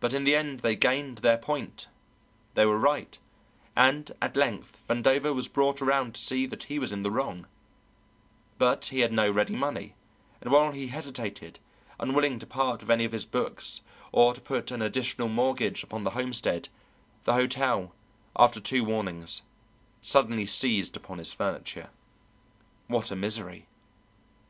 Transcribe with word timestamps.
But 0.00 0.12
in 0.12 0.24
the 0.24 0.36
end 0.36 0.60
they 0.60 0.76
gained 0.76 1.16
their 1.24 1.38
point; 1.38 1.86
they 2.52 2.66
were 2.66 2.76
right, 2.78 3.18
and 3.74 4.12
at 4.20 4.36
length 4.36 4.84
Vandover 4.86 5.34
was 5.34 5.48
brought 5.48 5.80
around 5.80 6.14
to 6.14 6.20
see 6.20 6.44
that 6.44 6.64
he 6.64 6.78
was 6.78 6.92
in 6.92 7.02
the 7.02 7.10
wrong, 7.10 7.46
but 8.58 8.84
he 8.84 9.00
had 9.00 9.14
no 9.14 9.30
ready 9.30 9.56
money, 9.56 9.94
and 10.42 10.52
while 10.52 10.72
he 10.72 10.88
hesitated, 10.88 11.58
unwilling 11.98 12.38
to 12.38 12.46
part 12.46 12.80
with 12.82 12.90
any 12.90 13.06
of 13.06 13.12
his 13.12 13.24
bonds 13.24 13.80
or 14.12 14.34
to 14.34 14.42
put 14.42 14.70
an 14.70 14.82
additional 14.82 15.28
mortgage 15.30 15.82
upon 15.82 16.04
the 16.04 16.10
homestead, 16.10 16.68
the 17.24 17.32
hotel, 17.32 17.94
after 18.36 18.60
two 18.60 18.84
warnings, 18.84 19.40
suddenly 20.02 20.44
seized 20.44 20.98
upon 20.98 21.16
his 21.16 21.32
furniture. 21.32 21.88
What 22.88 23.10
a 23.10 23.16
misery! 23.16 23.68